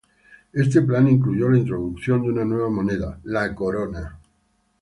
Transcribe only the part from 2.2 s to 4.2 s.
de una nueva moneda, la corona.